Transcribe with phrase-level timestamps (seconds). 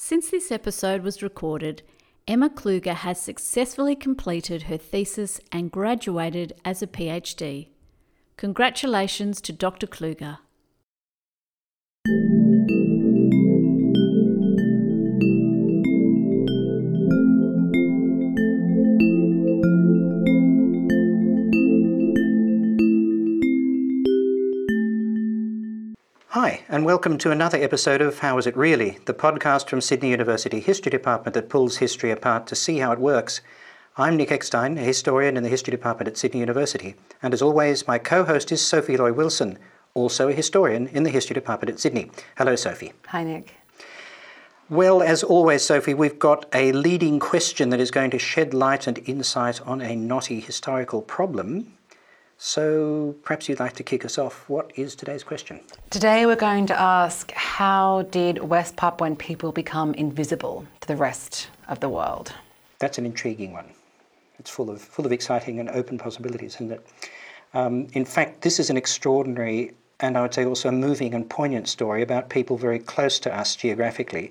[0.00, 1.82] Since this episode was recorded,
[2.28, 7.70] Emma Kluge has successfully completed her thesis and graduated as a PhD.
[8.36, 9.88] Congratulations to Dr.
[9.88, 10.38] Kluge.
[26.78, 30.60] And welcome to another episode of How Was It Really, the podcast from Sydney University
[30.60, 33.40] History Department that pulls history apart to see how it works.
[33.96, 37.88] I'm Nick Eckstein, a historian in the History Department at Sydney University, and as always,
[37.88, 39.58] my co host is Sophie Loy Wilson,
[39.94, 42.12] also a historian in the History Department at Sydney.
[42.36, 42.92] Hello, Sophie.
[43.08, 43.54] Hi, Nick.
[44.70, 48.86] Well, as always, Sophie, we've got a leading question that is going to shed light
[48.86, 51.76] and insight on a knotty historical problem.
[52.40, 54.48] So perhaps you'd like to kick us off.
[54.48, 55.58] What is today's question?
[55.90, 61.48] Today we're going to ask how did West Papuan people become invisible to the rest
[61.66, 62.32] of the world?
[62.78, 63.66] That's an intriguing one.
[64.38, 66.86] It's full of, full of exciting and open possibilities, isn't it?
[67.54, 71.28] Um, in fact, this is an extraordinary and I would say also a moving and
[71.28, 74.30] poignant story about people very close to us geographically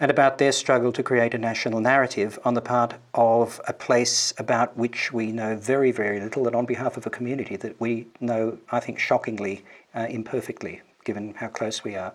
[0.00, 4.32] and about their struggle to create a national narrative on the part of a place
[4.38, 8.06] about which we know very, very little, and on behalf of a community that we
[8.20, 12.12] know, I think, shockingly uh, imperfectly, given how close we are.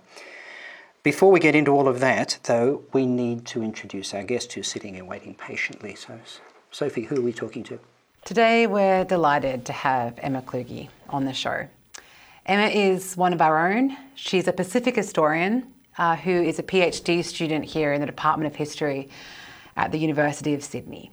[1.04, 4.70] Before we get into all of that, though, we need to introduce our guest who's
[4.70, 5.96] sitting and waiting patiently.
[5.96, 6.18] So,
[6.72, 7.80] Sophie, who are we talking to?
[8.24, 11.68] Today, we're delighted to have Emma Kluge on the show.
[12.46, 13.98] Emma is one of our own.
[14.16, 18.56] She's a Pacific historian uh, who is a PhD student here in the Department of
[18.56, 19.10] History
[19.76, 21.12] at the University of Sydney.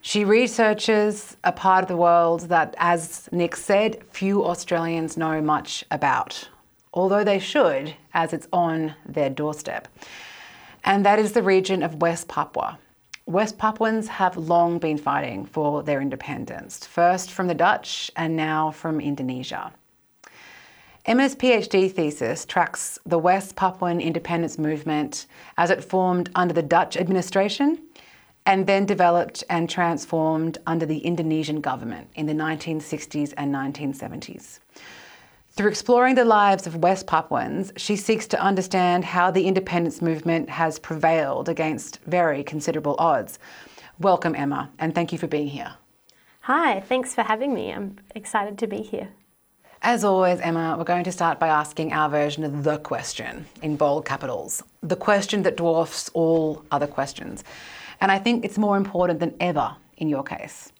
[0.00, 5.82] She researches a part of the world that, as Nick said, few Australians know much
[5.90, 6.48] about,
[6.92, 9.88] although they should, as it's on their doorstep.
[10.84, 12.78] And that is the region of West Papua.
[13.24, 18.70] West Papuans have long been fighting for their independence, first from the Dutch and now
[18.70, 19.72] from Indonesia.
[21.06, 25.26] Emma's PhD thesis tracks the West Papuan independence movement
[25.58, 27.78] as it formed under the Dutch administration
[28.46, 34.60] and then developed and transformed under the Indonesian government in the 1960s and 1970s.
[35.50, 40.48] Through exploring the lives of West Papuans, she seeks to understand how the independence movement
[40.48, 43.38] has prevailed against very considerable odds.
[44.00, 45.74] Welcome, Emma, and thank you for being here.
[46.40, 47.74] Hi, thanks for having me.
[47.74, 49.10] I'm excited to be here.
[49.86, 53.76] As always, Emma, we're going to start by asking our version of the question in
[53.76, 57.44] bold capitals, the question that dwarfs all other questions.
[58.00, 60.72] And I think it's more important than ever in your case.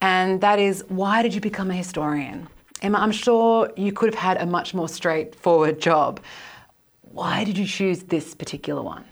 [0.00, 2.48] And that is why did you become a historian?
[2.82, 6.18] Emma, I'm sure you could have had a much more straightforward job.
[7.02, 9.04] Why did you choose this particular one?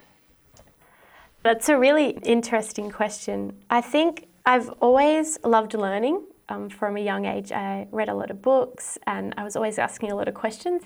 [1.44, 3.60] That's a really interesting question.
[3.70, 8.30] I think I've always loved learning um, from a young age, I read a lot
[8.30, 10.82] of books and I was always asking a lot of questions.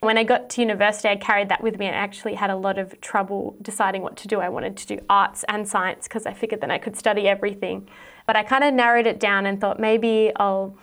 [0.00, 2.78] When I got to university, I carried that with me and actually had a lot
[2.78, 4.40] of trouble deciding what to do.
[4.40, 7.88] I wanted to do arts and science because I figured that I could study everything.
[8.26, 10.76] But I kind of narrowed it down and thought maybe I'll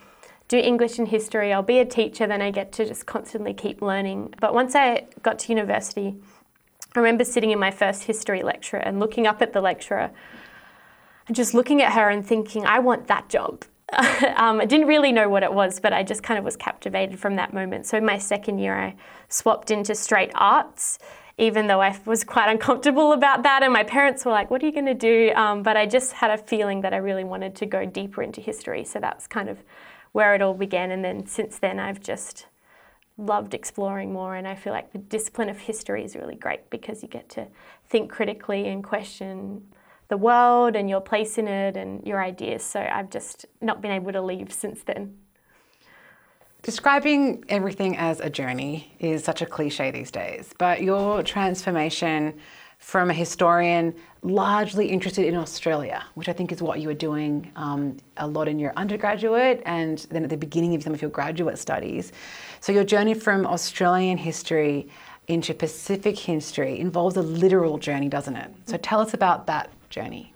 [0.48, 3.82] do English and history, I'll be a teacher, then I get to just constantly keep
[3.82, 4.34] learning.
[4.42, 6.16] But once I got to university,
[6.96, 10.10] I remember sitting in my first history lecture and looking up at the lecturer
[11.28, 13.64] and just looking at her and thinking, I want that job.
[14.38, 17.20] um, I didn't really know what it was, but I just kind of was captivated
[17.20, 17.86] from that moment.
[17.86, 18.96] So my second year, I
[19.30, 21.00] swapped into straight arts,
[21.38, 23.64] even though I was quite uncomfortable about that.
[23.64, 26.14] And my parents were like, "What are you going to do?" Um, but I just
[26.14, 28.84] had a feeling that I really wanted to go deeper into history.
[28.84, 29.60] So that's kind of
[30.12, 30.92] where it all began.
[30.92, 32.46] And then since then, I've just
[33.18, 34.36] loved exploring more.
[34.36, 37.48] And I feel like the discipline of history is really great because you get to
[37.90, 39.64] think critically and question
[40.10, 42.64] the world and your place in it and your ideas.
[42.64, 45.18] So I've just not been able to leave since then.
[46.62, 52.34] Describing everything as a journey is such a cliche these days, but your transformation
[52.80, 57.50] from a historian largely interested in Australia, which I think is what you were doing
[57.56, 61.12] um, a lot in your undergraduate and then at the beginning of some of your
[61.12, 62.12] graduate studies.
[62.60, 64.90] So, your journey from Australian history
[65.28, 68.52] into Pacific history involves a literal journey, doesn't it?
[68.66, 70.34] So, tell us about that journey?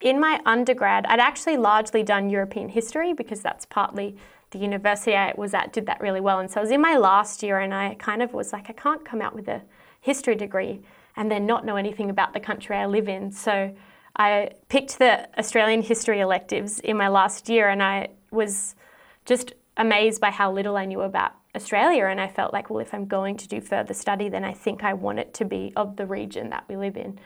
[0.00, 4.16] In my undergrad, I'd actually largely done European history because that's partly
[4.50, 6.38] the university I was at did that really well.
[6.38, 8.72] And so I was in my last year and I kind of was like, I
[8.72, 9.62] can't come out with a
[10.00, 10.80] history degree
[11.16, 13.32] and then not know anything about the country I live in.
[13.32, 13.74] So
[14.16, 18.76] I picked the Australian history electives in my last year and I was
[19.24, 22.06] just amazed by how little I knew about Australia.
[22.06, 24.84] And I felt like, well, if I'm going to do further study, then I think
[24.84, 27.18] I want it to be of the region that we live in.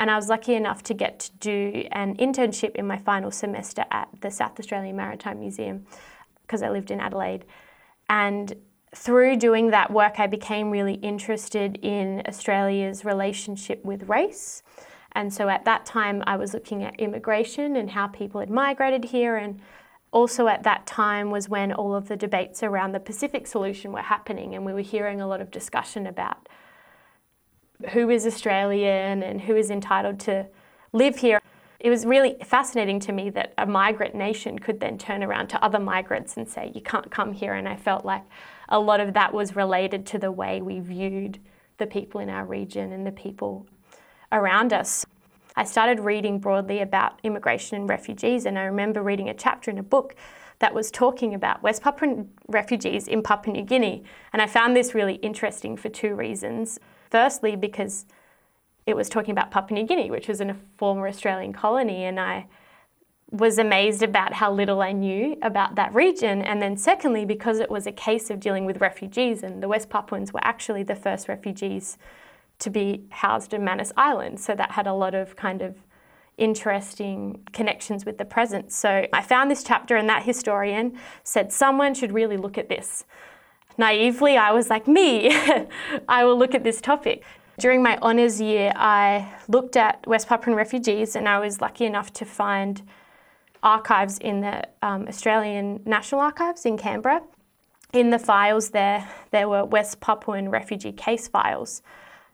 [0.00, 3.84] And I was lucky enough to get to do an internship in my final semester
[3.90, 5.84] at the South Australian Maritime Museum
[6.40, 7.44] because I lived in Adelaide.
[8.08, 8.54] And
[8.94, 14.62] through doing that work, I became really interested in Australia's relationship with race.
[15.12, 19.04] And so at that time, I was looking at immigration and how people had migrated
[19.04, 19.36] here.
[19.36, 19.60] And
[20.12, 24.00] also at that time was when all of the debates around the Pacific solution were
[24.00, 26.48] happening, and we were hearing a lot of discussion about
[27.90, 30.46] who is Australian and who is entitled to
[30.92, 31.40] live here.
[31.78, 35.64] It was really fascinating to me that a migrant nation could then turn around to
[35.64, 37.54] other migrants and say, You can't come here.
[37.54, 38.22] And I felt like
[38.68, 41.38] a lot of that was related to the way we viewed
[41.78, 43.66] the people in our region and the people
[44.30, 45.06] around us.
[45.56, 49.78] I started reading broadly about immigration and refugees, and I remember reading a chapter in
[49.78, 50.14] a book
[50.60, 54.04] that was talking about West Papuan refugees in Papua New Guinea.
[54.32, 56.78] And I found this really interesting for two reasons.
[57.10, 58.06] Firstly, because
[58.86, 62.46] it was talking about Papua New Guinea, which was a former Australian colony, and I
[63.30, 66.42] was amazed about how little I knew about that region.
[66.42, 69.88] And then, secondly, because it was a case of dealing with refugees, and the West
[69.90, 71.98] Papuans were actually the first refugees
[72.58, 74.40] to be housed in Manus Island.
[74.40, 75.76] So that had a lot of kind of
[76.38, 78.72] interesting connections with the present.
[78.72, 83.04] So I found this chapter, and that historian said someone should really look at this.
[83.78, 85.30] Naively, I was like, me,
[86.08, 87.22] I will look at this topic.
[87.58, 92.12] During my honours year, I looked at West Papuan refugees, and I was lucky enough
[92.14, 92.82] to find
[93.62, 97.22] archives in the um, Australian National Archives in Canberra.
[97.92, 101.82] In the files there, there were West Papuan refugee case files.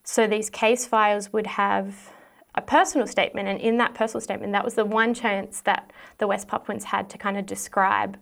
[0.05, 2.13] So these case files would have
[2.55, 6.27] a personal statement, and in that personal statement, that was the one chance that the
[6.27, 8.17] West Papuans had to kind of describe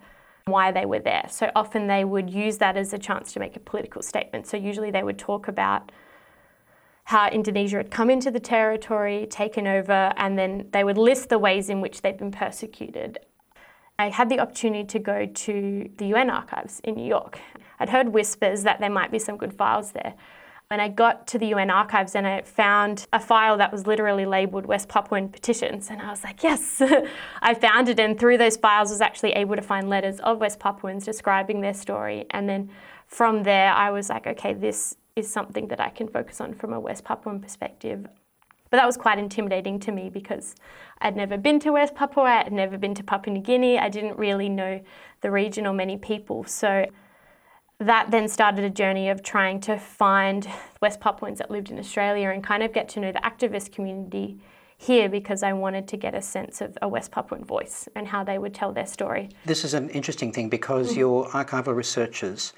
[0.47, 1.27] why they were there.
[1.31, 4.47] So often they would use that as a chance to make a political statement.
[4.47, 5.91] So usually they would talk about
[7.05, 11.39] how Indonesia had come into the territory, taken over, and then they would list the
[11.39, 13.19] ways in which they'd been persecuted.
[13.99, 17.39] I had the opportunity to go to the UN archives in New York.
[17.79, 20.15] I'd heard whispers that there might be some good files there.
[20.71, 24.27] And I got to the UN archives and I found a file that was literally
[24.27, 25.91] labeled West Papuan petitions.
[25.91, 26.83] And I was like, yes,
[27.43, 28.01] I found it.
[28.01, 31.61] And through those files, I was actually able to find letters of West Papuans describing
[31.61, 32.27] their story.
[32.31, 32.71] And then
[33.07, 36.73] from there, I was like, okay, this is something that I can focus on from
[36.73, 38.07] a West Papuan perspective.
[38.71, 40.57] But that was quite intimidating to me because
[41.01, 44.19] I'd never been to West Papua, I'd never been to Papua New Guinea, I didn't
[44.19, 44.81] really know
[45.21, 46.43] the region or many people.
[46.43, 46.87] So
[47.81, 50.49] that then started a journey of trying to find
[50.81, 54.39] West Papuans that lived in Australia and kind of get to know the activist community
[54.77, 58.25] here because I wanted to get a sense of a West Papuan voice and how
[58.25, 59.31] they would tell their story.
[59.45, 61.01] This is an interesting thing because mm-hmm.
[61.01, 62.53] your archival researchers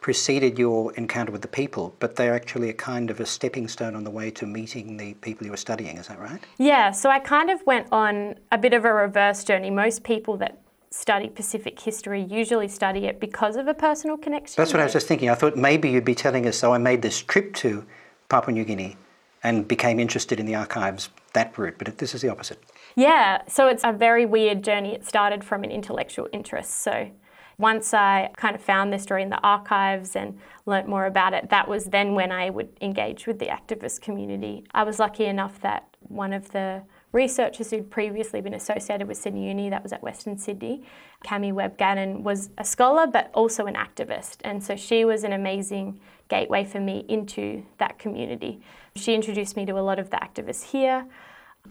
[0.00, 3.96] preceded your encounter with the people, but they're actually a kind of a stepping stone
[3.96, 6.40] on the way to meeting the people you were studying, is that right?
[6.58, 9.70] Yeah, so I kind of went on a bit of a reverse journey.
[9.70, 10.60] Most people that
[10.90, 14.54] study Pacific history usually study it because of a personal connection.
[14.56, 15.30] That's what I was just thinking.
[15.30, 17.84] I thought maybe you'd be telling us, so I made this trip to
[18.28, 18.96] Papua New Guinea
[19.42, 22.58] and became interested in the archives that route, but this is the opposite.
[22.96, 24.94] Yeah, so it's a very weird journey.
[24.94, 26.82] It started from an intellectual interest.
[26.82, 27.10] So
[27.58, 31.50] once I kind of found the story in the archives and learnt more about it,
[31.50, 34.64] that was then when I would engage with the activist community.
[34.72, 36.82] I was lucky enough that one of the
[37.18, 40.84] researchers who'd previously been associated with Sydney Uni, that was at Western Sydney,
[41.24, 44.36] Cami Webb Gannon, was a scholar but also an activist.
[44.44, 45.98] And so she was an amazing
[46.28, 48.60] gateway for me into that community.
[48.94, 51.06] She introduced me to a lot of the activists here.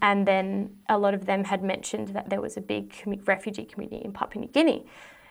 [0.02, 0.48] And then
[0.90, 2.86] a lot of them had mentioned that there was a big
[3.26, 4.86] refugee community in Papua New Guinea.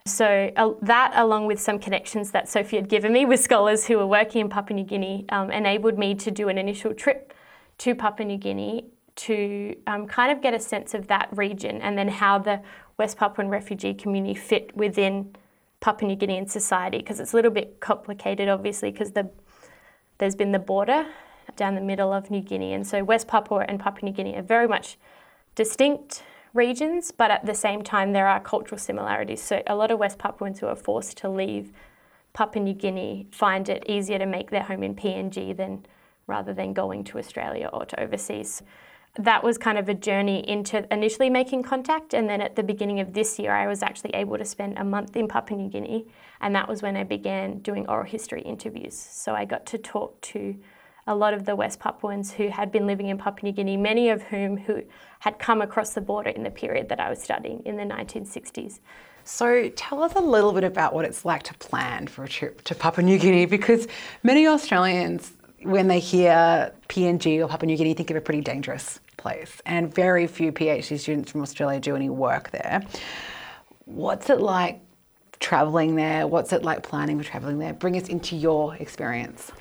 [0.06, 3.98] So uh, that, along with some connections that Sophie had given me with scholars who
[3.98, 7.34] were working in Papua New Guinea, um, enabled me to do an initial trip
[7.78, 11.96] to Papua New Guinea to um, kind of get a sense of that region and
[11.96, 12.60] then how the
[12.98, 15.34] West Papuan refugee community fit within
[15.80, 19.30] Papua New Guinean society because it's a little bit complicated, obviously, because the,
[20.18, 21.06] there's been the border
[21.56, 24.42] down the middle of New Guinea, and so West Papua and Papua New Guinea are
[24.42, 24.98] very much
[25.54, 29.42] distinct regions, but at the same time, there are cultural similarities.
[29.42, 31.72] So, a lot of West Papuans who are forced to leave
[32.32, 35.86] Papua New Guinea find it easier to make their home in PNG than
[36.26, 38.62] rather than going to Australia or to overseas.
[39.18, 43.00] That was kind of a journey into initially making contact, and then at the beginning
[43.00, 46.06] of this year, I was actually able to spend a month in Papua New Guinea,
[46.42, 48.94] and that was when I began doing oral history interviews.
[48.94, 50.54] So I got to talk to
[51.06, 54.10] a lot of the West Papuans who had been living in Papua New Guinea, many
[54.10, 54.82] of whom who
[55.20, 58.80] had come across the border in the period that I was studying in the 1960s.
[59.24, 62.62] So tell us a little bit about what it's like to plan for a trip
[62.62, 63.88] to Papua New Guinea because
[64.22, 65.32] many Australians,
[65.62, 69.92] when they hear PNG or Papua New Guinea, think of a pretty dangerous place, and
[69.94, 72.82] very few PhD students from Australia do any work there.
[73.84, 74.80] What's it like
[75.38, 76.26] travelling there?
[76.26, 77.72] What's it like planning for travelling there?
[77.72, 79.52] Bring us into your experience.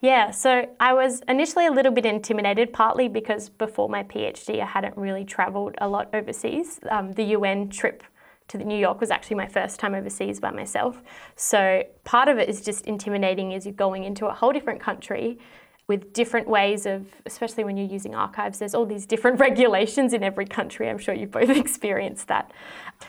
[0.00, 4.66] Yeah, so I was initially a little bit intimidated, partly because before my PhD I
[4.66, 6.78] hadn't really travelled a lot overseas.
[6.90, 8.02] Um, the UN trip
[8.48, 11.00] to New York was actually my first time overseas by myself.
[11.36, 15.38] So part of it is just intimidating as you're going into a whole different country
[15.86, 20.22] with different ways of, especially when you're using archives, there's all these different regulations in
[20.22, 20.88] every country.
[20.88, 22.52] I'm sure you've both experienced that.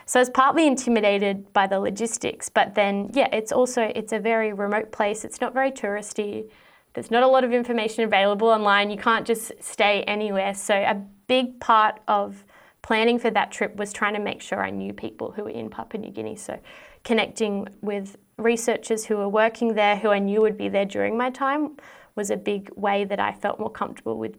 [0.05, 4.19] So I was partly intimidated by the logistics, but then yeah, it's also it's a
[4.19, 5.23] very remote place.
[5.23, 6.49] It's not very touristy.
[6.93, 8.89] There's not a lot of information available online.
[8.89, 10.53] You can't just stay anywhere.
[10.53, 10.95] So, a
[11.27, 12.45] big part of
[12.81, 15.69] planning for that trip was trying to make sure I knew people who were in
[15.69, 16.37] Papua New Guinea.
[16.37, 16.57] So,
[17.03, 21.29] connecting with researchers who were working there, who I knew would be there during my
[21.29, 21.77] time,
[22.15, 24.37] was a big way that I felt more comfortable with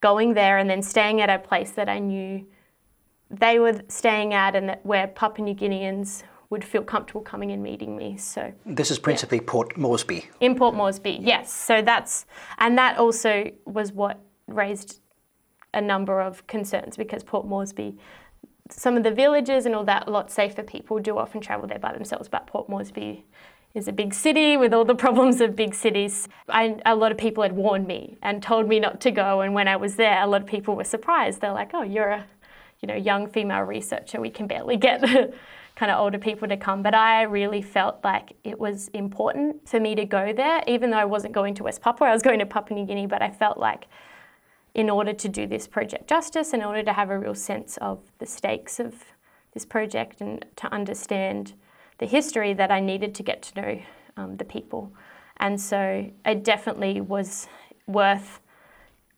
[0.00, 2.46] going there and then staying at a place that I knew
[3.30, 7.62] they were staying at and that where Papua New Guineans would feel comfortable coming and
[7.62, 8.16] meeting me.
[8.16, 9.44] So this is principally yeah.
[9.46, 10.28] Port Moresby.
[10.40, 11.52] In Port Moresby, yes.
[11.52, 12.26] So that's
[12.58, 15.00] and that also was what raised
[15.72, 17.98] a number of concerns because Port Moresby,
[18.70, 21.78] some of the villages and all that, a lot safer people do often travel there
[21.78, 22.28] by themselves.
[22.28, 23.24] But Port Moresby
[23.74, 26.28] is a big city with all the problems of big cities.
[26.48, 29.40] I, a lot of people had warned me and told me not to go.
[29.40, 31.40] And when I was there, a lot of people were surprised.
[31.40, 32.26] They're like, "Oh, you're a,
[32.80, 34.20] you know, young female researcher.
[34.20, 35.34] We can barely get." the
[35.76, 36.84] kind of older people to come.
[36.84, 40.98] But I really felt like it was important for me to go there, even though
[40.98, 43.08] I wasn't going to West Papua, I was going to Papua New Guinea.
[43.08, 43.88] But I felt like
[44.74, 47.98] in order to do this project justice, in order to have a real sense of
[48.20, 49.04] the stakes of
[49.52, 51.54] this project and to understand
[51.98, 53.82] the history, that I needed to get to know
[54.16, 54.92] um, the people.
[55.38, 57.48] And so it definitely was
[57.86, 58.40] worth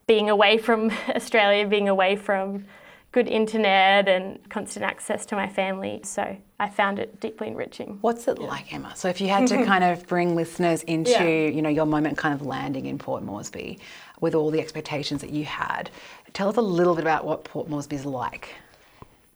[0.06, 2.64] being away from Australia, being away from
[3.12, 6.00] good internet and constant access to my family.
[6.04, 7.96] So I found it deeply enriching.
[8.02, 8.94] What's it like, Emma?
[8.94, 11.48] So if you had to kind of bring listeners into, yeah.
[11.48, 13.78] you know, your moment kind of landing in Port Moresby
[14.20, 15.88] with all the expectations that you had,
[16.34, 18.50] tell us a little bit about what Port Moresby is like.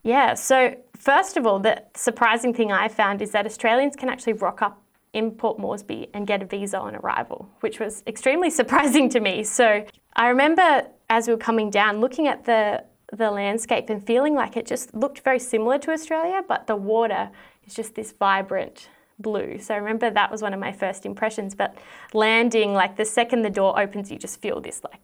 [0.02, 4.34] Yeah, so first of all, the surprising thing I found is that Australians can actually
[4.34, 9.08] rock up in Port Moresby and get a visa on arrival, which was extremely surprising
[9.10, 9.44] to me.
[9.44, 14.36] So I remember as we were coming down, looking at the the landscape and feeling
[14.36, 17.28] like it just looked very similar to Australia, but the water
[17.66, 18.88] is just this vibrant
[19.18, 19.58] blue.
[19.58, 21.56] So I remember that was one of my first impressions.
[21.56, 21.76] But
[22.14, 25.00] landing, like the second the door opens, you just feel this like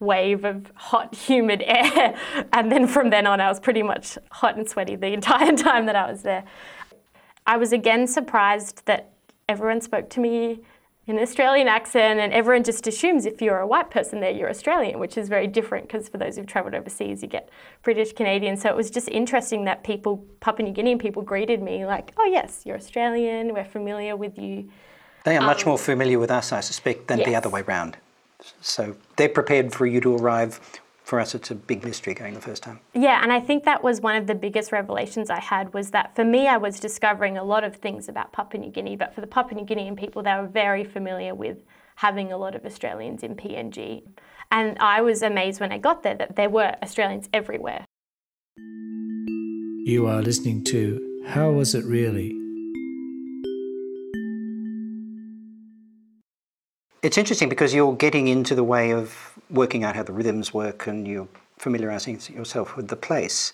[0.00, 2.18] wave of hot, humid air.
[2.52, 5.86] And then from then on, I was pretty much hot and sweaty the entire time
[5.86, 6.44] that I was there.
[7.46, 9.12] I was again surprised that
[9.48, 10.60] everyone spoke to me
[11.06, 14.50] in an Australian accent, and everyone just assumes if you're a white person there, you're
[14.50, 17.48] Australian, which is very different because for those who've travelled overseas, you get
[17.82, 18.58] British, Canadian.
[18.58, 22.26] So it was just interesting that people, Papua New Guinean people, greeted me like, oh,
[22.26, 24.68] yes, you're Australian, we're familiar with you.
[25.24, 27.26] They are um, much more familiar with us, I suspect, than yes.
[27.26, 27.96] the other way round.
[28.60, 30.60] So they're prepared for you to arrive
[31.02, 31.34] for us.
[31.34, 32.80] It's a big mystery going the first time.
[32.94, 36.14] Yeah and i think that was one of the biggest revelations i had was that
[36.14, 39.20] for me i was discovering a lot of things about papua new guinea but for
[39.20, 41.58] the papua new guinean people they were very familiar with
[41.96, 44.02] having a lot of australians in png
[44.50, 47.84] and i was amazed when i got there that there were australians everywhere.
[49.94, 52.37] You are listening to how was it really
[57.00, 60.88] It's interesting because you're getting into the way of working out how the rhythms work
[60.88, 63.52] and you're familiarizing yourself with the place.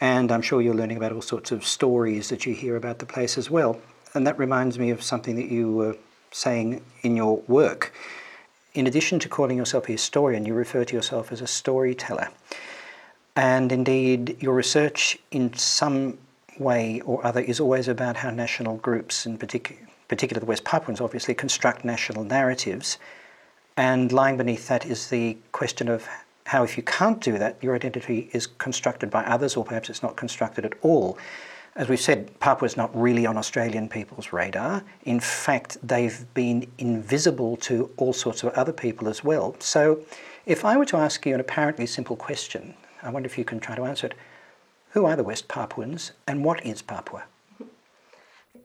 [0.00, 3.06] And I'm sure you're learning about all sorts of stories that you hear about the
[3.06, 3.80] place as well.
[4.14, 5.96] And that reminds me of something that you were
[6.32, 7.92] saying in your work.
[8.74, 12.30] In addition to calling yourself a historian, you refer to yourself as a storyteller.
[13.36, 16.18] And indeed, your research in some
[16.58, 21.00] way or other is always about how national groups, in particular, particularly the West Papuans,
[21.00, 22.98] obviously, construct national narratives.
[23.78, 26.06] And lying beneath that is the question of
[26.44, 30.02] how, if you can't do that, your identity is constructed by others, or perhaps it's
[30.02, 31.16] not constructed at all.
[31.76, 34.84] As we've said, Papua is not really on Australian people's radar.
[35.04, 39.56] In fact, they've been invisible to all sorts of other people as well.
[39.60, 40.04] So,
[40.44, 43.60] if I were to ask you an apparently simple question, I wonder if you can
[43.60, 44.14] try to answer it.
[44.90, 47.24] Who are the West Papuans and what is Papua?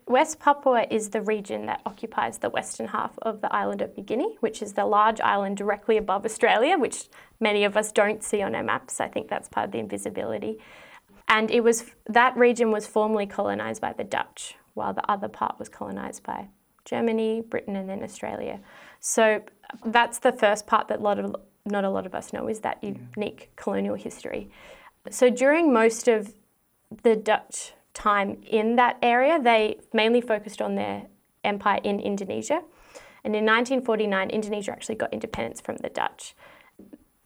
[0.08, 4.04] West Papua is the region that occupies the western half of the island of New
[4.04, 7.10] Guinea, which is the large island directly above Australia, which
[7.42, 9.02] many of us don't see on our maps.
[9.02, 10.60] I think that's part of the invisibility.
[11.28, 15.60] And it was that region was formerly colonized by the Dutch, while the other part
[15.60, 16.48] was colonized by
[16.86, 18.62] Germany, Britain, and then Australia.
[19.02, 19.44] So
[19.86, 21.36] that's the first part that a lot of,
[21.66, 24.50] not a lot of us know is that unique colonial history.
[25.10, 26.34] So during most of
[27.04, 31.08] the Dutch time in that area, they mainly focused on their
[31.44, 32.62] empire in Indonesia.
[33.24, 36.36] And in 1949, Indonesia actually got independence from the Dutch.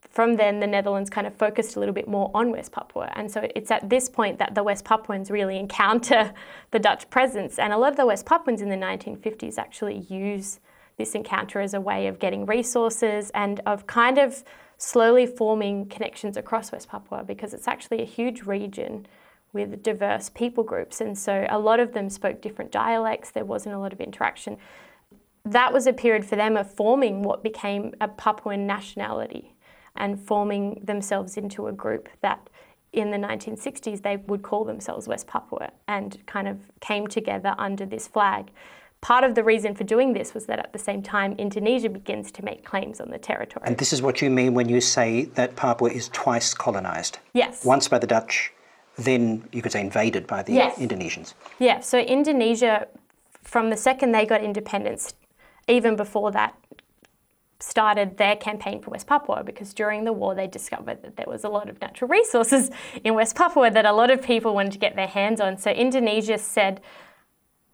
[0.09, 3.11] From then, the Netherlands kind of focused a little bit more on West Papua.
[3.15, 6.33] And so it's at this point that the West Papuans really encounter
[6.71, 7.59] the Dutch presence.
[7.59, 10.59] And a lot of the West Papuans in the 1950s actually use
[10.97, 14.43] this encounter as a way of getting resources and of kind of
[14.77, 19.05] slowly forming connections across West Papua because it's actually a huge region
[19.53, 21.01] with diverse people groups.
[21.01, 24.57] And so a lot of them spoke different dialects, there wasn't a lot of interaction.
[25.43, 29.55] That was a period for them of forming what became a Papuan nationality
[29.95, 32.49] and forming themselves into a group that
[32.93, 37.85] in the 1960s they would call themselves West Papua and kind of came together under
[37.85, 38.51] this flag.
[39.01, 42.31] Part of the reason for doing this was that at the same time, Indonesia begins
[42.33, 43.63] to make claims on the territory.
[43.65, 47.17] And this is what you mean when you say that Papua is twice colonised.
[47.33, 47.65] Yes.
[47.65, 48.53] Once by the Dutch,
[48.97, 50.77] then you could say invaded by the Yes.
[50.77, 51.33] Indonesians.
[51.59, 52.87] Yeah, so Indonesia,
[53.43, 55.13] from the second they got independence,
[55.67, 56.55] even before that,
[57.59, 61.43] started their campaign for West Papua because during the war they discovered that there was
[61.43, 62.71] a lot of natural resources
[63.03, 65.57] in West Papua that a lot of people wanted to get their hands on.
[65.57, 66.81] So Indonesia said,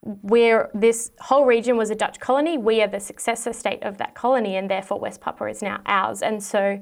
[0.01, 4.13] we're, this whole region was a Dutch colony, we are the successor state of that
[4.13, 6.21] colony, and therefore West Papua is now ours.
[6.21, 6.79] And so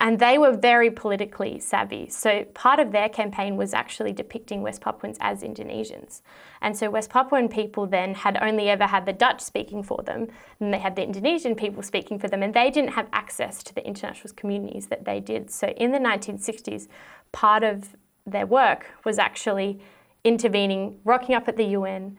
[0.00, 2.08] and they were very politically savvy.
[2.08, 6.22] So part of their campaign was actually depicting West Papuans as Indonesians.
[6.60, 10.28] And so West Papuan people then had only ever had the Dutch speaking for them,
[10.60, 13.74] and they had the Indonesian people speaking for them, and they didn't have access to
[13.74, 15.50] the international communities that they did.
[15.50, 16.86] So in the 1960s,
[17.32, 19.80] part of their work was actually
[20.22, 22.16] intervening, rocking up at the UN,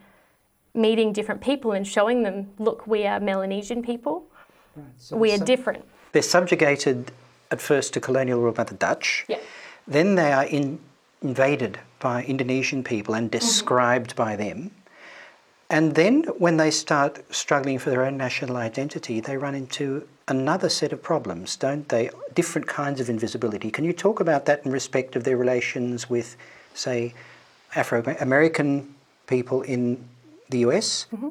[0.74, 4.26] meeting different people and showing them, look, we are Melanesian people,
[5.12, 5.86] we are different.
[6.12, 7.12] They're subjugated
[7.52, 9.26] at first to colonial rule by the Dutch.
[9.28, 9.40] Yeah.
[9.88, 10.80] Then they are in,
[11.22, 13.40] invaded by Indonesian people and Mm-hmm.
[13.40, 14.72] described by them.
[15.72, 20.68] And then when they start struggling for their own national identity, they run into another
[20.70, 22.10] set of problems, don't they?
[22.34, 23.70] Different kinds of invisibility.
[23.70, 26.38] Can you talk about that in respect of their relations with,
[26.74, 27.14] say,
[27.76, 28.96] Afro American
[29.28, 30.04] people in
[30.50, 31.06] the US?
[31.14, 31.30] Mm-hmm.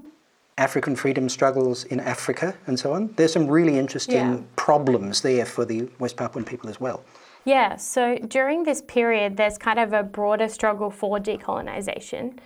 [0.58, 3.14] African freedom struggles in Africa and so on.
[3.16, 4.40] There's some really interesting Yeah.
[4.56, 7.04] problems there for the West Papuan people as well.
[7.44, 12.38] Yeah, so during this period, there's kind of a broader struggle for decolonisation.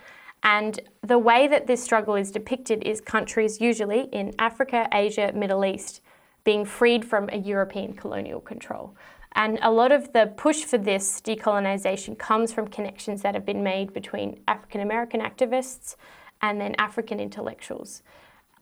[0.44, 5.64] And the way that this struggle is depicted is countries, usually in Africa, Asia, Middle
[5.64, 6.00] East,
[6.44, 8.94] being freed from a European colonial control.
[9.34, 13.62] And a lot of the push for this decolonisation comes from connections that have been
[13.62, 15.96] made between African American activists
[16.42, 18.02] and then African intellectuals.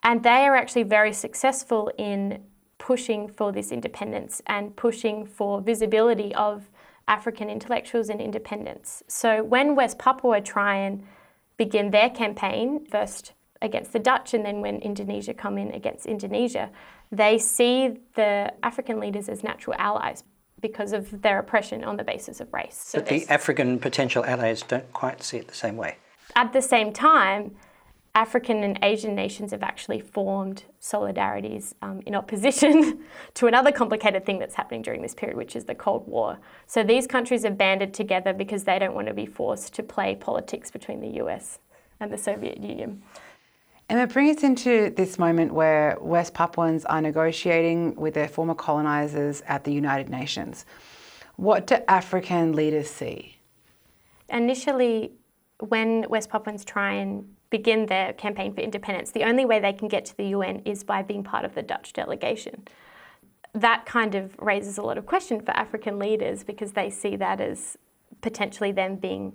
[0.03, 2.43] And they are actually very successful in
[2.79, 6.71] pushing for this independence and pushing for visibility of
[7.09, 9.03] African intellectuals and independence.
[9.09, 11.03] So when West Papua try and
[11.57, 16.71] begin their campaign, first against the Dutch and then when Indonesia come in against Indonesia,
[17.13, 20.25] they see the African leaders as natural allies
[20.63, 22.81] because of their oppression on the basis of race.
[22.83, 25.97] So But the African potential allies don't quite see it the same way.
[26.37, 27.57] at the same time,
[28.15, 34.39] African and Asian nations have actually formed solidarities um, in opposition to another complicated thing
[34.39, 36.39] that's happening during this period, which is the Cold War.
[36.67, 40.17] So these countries have banded together because they don't want to be forced to play
[40.17, 41.61] politics between the US
[42.01, 43.03] and the Soviet Union.
[43.89, 48.55] And Emma, bring us into this moment where West Papuans are negotiating with their former
[48.55, 50.65] colonisers at the United Nations.
[51.37, 53.37] What do African leaders see?
[54.29, 55.13] Initially,
[55.59, 59.89] when West Papuans try and begin their campaign for independence, the only way they can
[59.89, 62.65] get to the UN is by being part of the Dutch delegation.
[63.53, 67.41] That kind of raises a lot of question for African leaders because they see that
[67.41, 67.77] as
[68.21, 69.33] potentially them being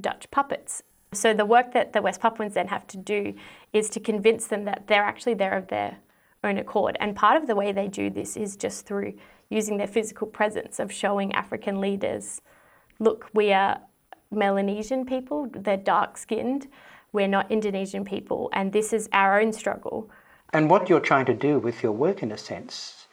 [0.00, 0.82] Dutch puppets.
[1.12, 3.34] So the work that the West Papuans then have to do
[3.72, 5.98] is to convince them that they're actually there of their
[6.42, 6.96] own accord.
[6.98, 9.14] And part of the way they do this is just through
[9.50, 12.40] using their physical presence of showing African leaders,
[12.98, 13.80] look, we are
[14.30, 16.66] Melanesian people, they're dark skinned,
[17.14, 20.10] we're not Indonesian people, and this is our own struggle.
[20.52, 23.06] And what you're trying to do with your work, in a sense,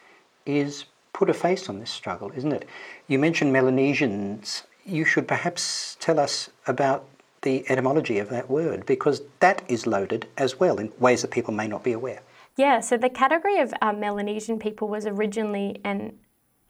[0.45, 2.67] is put a face on this struggle, isn't it?
[3.07, 4.63] You mentioned Melanesians.
[4.85, 7.07] You should perhaps tell us about
[7.43, 11.53] the etymology of that word, because that is loaded as well in ways that people
[11.53, 12.21] may not be aware.
[12.57, 16.13] Yeah, so the category of uh, Melanesian people was originally an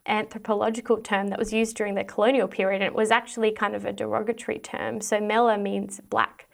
[0.05, 3.85] anthropological term that was used during the colonial period, and it was actually kind of
[3.85, 5.01] a derogatory term.
[5.01, 6.47] So mela means black.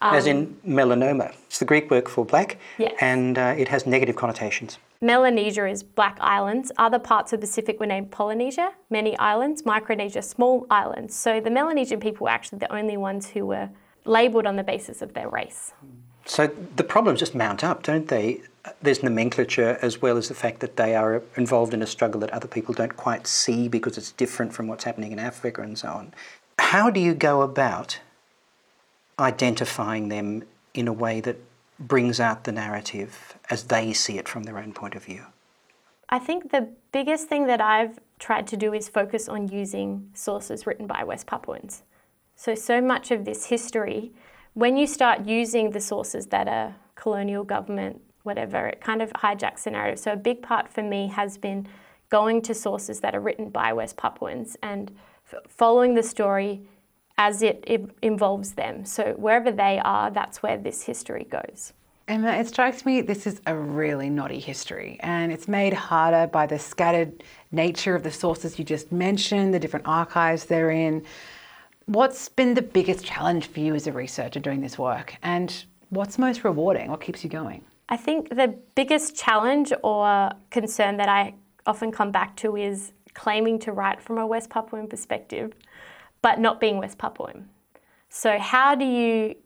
[0.00, 1.34] As in melanoma.
[1.46, 2.94] It's the Greek word for black, Yes.
[3.00, 4.78] and uh, it has negative connotations.
[5.00, 6.72] Melanesia is black islands.
[6.76, 11.14] Other parts of the Pacific were named Polynesia, many islands, Micronesia, small islands.
[11.14, 13.70] So the Melanesian people were actually the only ones who were
[14.04, 15.72] labelled on the basis of their race.
[16.24, 18.42] So the problems just mount up, don't they?
[18.82, 22.30] There's nomenclature as well as the fact that they are involved in a struggle that
[22.30, 25.88] other people don't quite see because it's different from what's happening in Africa and so
[25.88, 26.12] on.
[26.58, 28.00] How do you go about
[29.18, 31.36] identifying them in a way that
[31.78, 35.24] brings out the narrative as they see it from their own point of view?
[36.08, 40.66] I think the biggest thing that I've tried to do is focus on using sources
[40.66, 41.82] written by West Papuans.
[42.34, 44.12] So, so much of this history,
[44.54, 49.64] when you start using the sources that are colonial government, whatever, it kind of hijacks
[49.64, 49.98] the narrative.
[49.98, 51.68] So, a big part for me has been
[52.10, 54.90] going to sources that are written by West Papuans and
[55.30, 56.62] f- following the story
[57.18, 58.84] as it, it involves them.
[58.84, 61.72] So, wherever they are, that's where this history goes.
[62.06, 66.46] Emma, it strikes me this is a really knotty history, and it's made harder by
[66.46, 71.04] the scattered nature of the sources you just mentioned, the different archives they're in.
[71.84, 75.52] What's been the biggest challenge for you as a researcher doing this work, and
[75.90, 76.90] what's most rewarding?
[76.90, 77.62] What keeps you going?
[77.90, 81.34] I think the biggest challenge or concern that I
[81.66, 85.52] often come back to is claiming to write from a West Papuan perspective,
[86.22, 87.44] but not being West Papuan.
[88.08, 89.36] So, how do you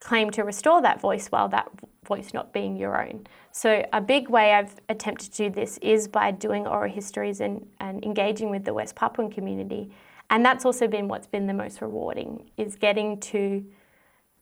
[0.00, 1.70] claim to restore that voice while that
[2.04, 3.26] voice not being your own?
[3.52, 7.66] So, a big way I've attempted to do this is by doing oral histories and,
[7.80, 9.90] and engaging with the West Papuan community.
[10.30, 13.64] And that's also been what's been the most rewarding, is getting to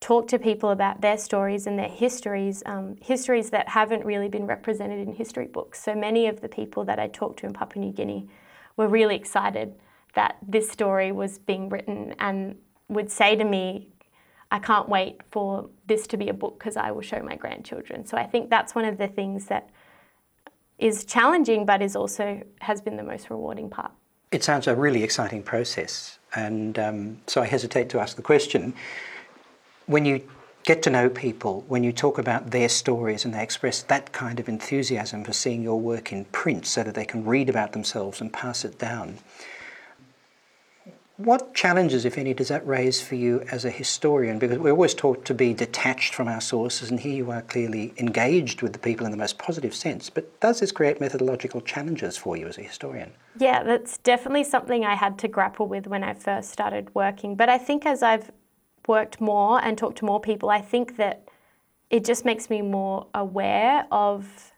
[0.01, 4.47] talk to people about their stories and their histories, um, histories that haven't really been
[4.47, 5.83] represented in history books.
[5.83, 8.29] So many of the people that I talked to in Papua New Guinea
[8.77, 9.75] were really excited
[10.17, 12.57] that this story was being written and
[12.89, 13.89] would say to me,
[14.51, 18.07] I can't wait for this to be a book because I will show my grandchildren.
[18.07, 19.71] So I think that's one of the things that
[20.79, 23.93] is challenging but is also has been the most rewarding part.
[24.33, 28.75] It sounds a really exciting process, and um, so I hesitate to ask the question.
[29.87, 30.29] When you
[30.65, 34.41] get to know people, when you talk about their stories and they express that kind
[34.41, 38.21] of enthusiasm for seeing your work in print so that they can read about themselves
[38.21, 39.19] and pass it down,
[41.17, 44.39] what challenges, if any, does that raise for you as a historian?
[44.39, 47.95] Because we're always taught to be detached from our sources, and here you are clearly
[47.97, 50.11] engaged with the people in the most positive sense.
[50.11, 53.13] But does this create methodological challenges for you as a historian?
[53.39, 57.35] Yeah, that's definitely something I had to grapple with when I first started working.
[57.35, 58.31] But I think as I've
[58.87, 61.29] worked more and talked to more people, I think that
[61.89, 64.53] it just makes me more aware of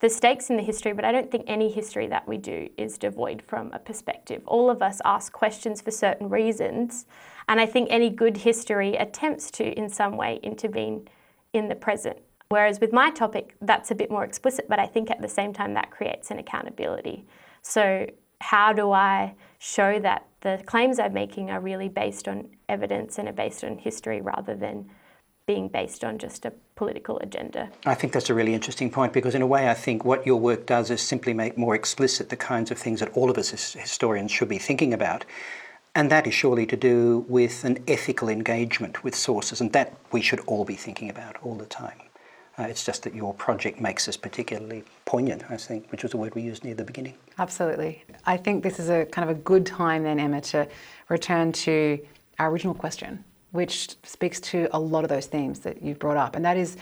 [0.00, 2.98] the stakes in the history, but I don't think any history that we do is
[2.98, 4.42] devoid from a perspective.
[4.46, 7.06] All of us ask questions for certain reasons,
[7.48, 11.08] and I think any good history attempts to, in some way, intervene
[11.54, 12.18] in the present.
[12.48, 15.52] Whereas with my topic, that's a bit more explicit, but I think at the same
[15.52, 17.24] time that creates an accountability.
[17.62, 18.06] So,
[18.42, 23.28] how do I show that the claims I'm making are really based on evidence and
[23.28, 24.90] are based on history rather than
[25.46, 27.70] being based on just a political agenda.
[27.84, 30.40] I think that's a really interesting point because, in a way, I think what your
[30.40, 33.52] work does is simply make more explicit the kinds of things that all of us
[33.52, 35.24] as historians should be thinking about.
[35.94, 40.20] And that is surely to do with an ethical engagement with sources, and that we
[40.20, 42.00] should all be thinking about all the time.
[42.58, 46.16] Uh, it's just that your project makes us particularly poignant, I think, which was a
[46.16, 47.14] word we used near the beginning.
[47.38, 48.02] Absolutely.
[48.24, 50.66] I think this is a kind of a good time then, Emma, to
[51.08, 51.98] return to
[52.38, 53.24] our original question,
[53.56, 56.76] which speaks to a lot of those themes that you've brought up, and that is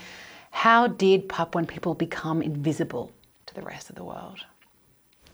[0.51, 3.11] how did Papuan people become invisible
[3.45, 4.39] to the rest of the world?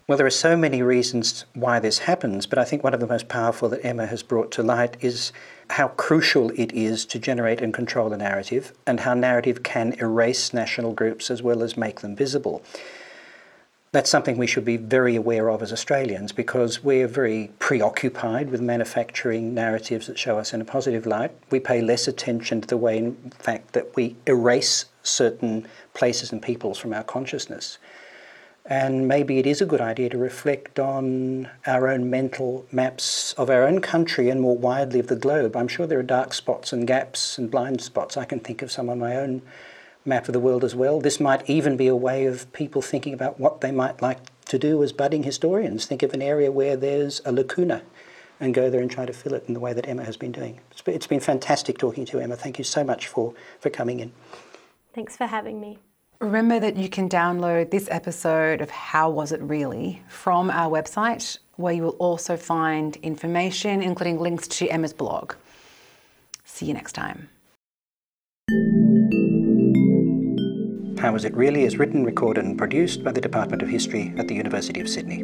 [0.07, 3.07] Well, there are so many reasons why this happens, but I think one of the
[3.07, 5.31] most powerful that Emma has brought to light is
[5.69, 10.53] how crucial it is to generate and control a narrative, and how narrative can erase
[10.53, 12.61] national groups as well as make them visible.
[13.93, 18.61] That's something we should be very aware of as Australians because we're very preoccupied with
[18.61, 21.31] manufacturing narratives that show us in a positive light.
[21.49, 26.41] We pay less attention to the way, in fact, that we erase certain places and
[26.41, 27.79] peoples from our consciousness.
[28.65, 33.49] And maybe it is a good idea to reflect on our own mental maps of
[33.49, 35.57] our own country and more widely of the globe.
[35.57, 38.15] I'm sure there are dark spots and gaps and blind spots.
[38.15, 39.41] I can think of some on my own
[40.05, 40.99] map of the world as well.
[40.99, 44.57] This might even be a way of people thinking about what they might like to
[44.57, 45.85] do as budding historians.
[45.85, 47.83] Think of an area where there's a lacuna
[48.39, 50.31] and go there and try to fill it in the way that Emma has been
[50.31, 50.59] doing.
[50.87, 52.35] It's been fantastic talking to you, Emma.
[52.35, 54.11] Thank you so much for, for coming in.
[54.93, 55.77] Thanks for having me.
[56.19, 61.39] Remember that you can download this episode of How Was It Really from our website,
[61.55, 65.33] where you will also find information, including links to Emma's blog.
[66.45, 67.29] See you next time.
[71.01, 74.27] How Was It Really is written, recorded, and produced by the Department of History at
[74.27, 75.23] the University of Sydney.